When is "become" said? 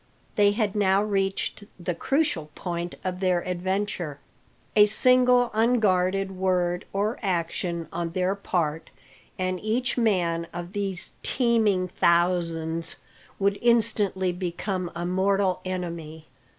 14.31-14.89